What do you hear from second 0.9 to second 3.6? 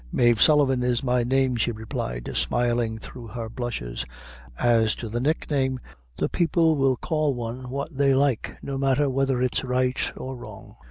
my name," she replied, smiling through her